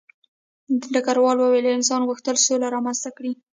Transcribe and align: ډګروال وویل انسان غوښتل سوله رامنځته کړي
ډګروال 0.93 1.37
وویل 1.39 1.65
انسان 1.77 2.01
غوښتل 2.09 2.35
سوله 2.45 2.67
رامنځته 2.75 3.09
کړي 3.17 3.31